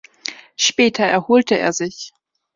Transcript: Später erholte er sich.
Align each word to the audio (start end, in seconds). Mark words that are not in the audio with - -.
Später 0.57 1.03
erholte 1.05 1.59
er 1.59 1.73
sich. 1.73 2.11